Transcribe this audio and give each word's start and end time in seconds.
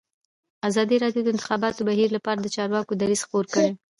ازادي 0.69 0.95
راډیو 1.03 1.21
د 1.25 1.25
د 1.29 1.33
انتخاباتو 1.33 1.85
بهیر 1.89 2.09
لپاره 2.17 2.39
د 2.41 2.47
چارواکو 2.55 2.93
دریځ 3.01 3.21
خپور 3.25 3.45
کړی. 3.53 3.71